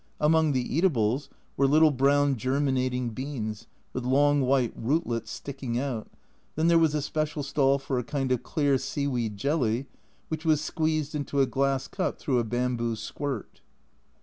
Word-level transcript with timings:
Among 0.19 0.53
the 0.53 0.75
eatables 0.75 1.29
were 1.55 1.67
little 1.67 1.91
brown 1.91 2.35
germinating 2.35 3.09
beans, 3.11 3.67
with 3.93 4.03
long 4.03 4.41
white 4.41 4.73
rootlets 4.75 5.29
sticking 5.29 5.77
out, 5.77 6.07
then 6.55 6.67
there 6.69 6.79
was 6.79 6.95
a 6.95 7.03
special 7.03 7.43
stall 7.43 7.77
for 7.77 7.99
a 7.99 8.03
kind 8.03 8.31
of 8.31 8.41
clear 8.41 8.79
seaweed 8.79 9.37
jelly, 9.37 9.85
which 10.27 10.43
was 10.43 10.59
squeezed 10.59 11.13
into 11.13 11.39
a 11.39 11.45
glass 11.45 11.87
cup 11.87 12.17
through 12.17 12.39
a 12.39 12.43
bamboo 12.43 12.95
squirt. 12.95 13.61